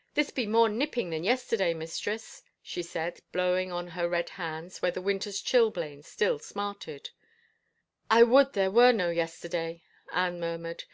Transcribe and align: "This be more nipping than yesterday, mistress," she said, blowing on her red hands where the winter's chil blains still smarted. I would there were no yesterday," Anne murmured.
"This 0.14 0.30
be 0.30 0.46
more 0.46 0.70
nipping 0.70 1.10
than 1.10 1.24
yesterday, 1.24 1.74
mistress," 1.74 2.42
she 2.62 2.82
said, 2.82 3.20
blowing 3.32 3.70
on 3.70 3.88
her 3.88 4.08
red 4.08 4.30
hands 4.40 4.80
where 4.80 4.90
the 4.90 5.02
winter's 5.02 5.42
chil 5.42 5.70
blains 5.70 6.06
still 6.06 6.38
smarted. 6.38 7.10
I 8.10 8.22
would 8.22 8.54
there 8.54 8.70
were 8.70 8.92
no 8.92 9.10
yesterday," 9.10 9.82
Anne 10.10 10.40
murmured. 10.40 10.84